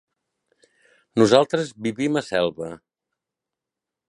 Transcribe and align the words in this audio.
Nosaltres 1.23 1.75
vivim 1.89 2.19
a 2.23 2.27
Selva. 2.31 2.71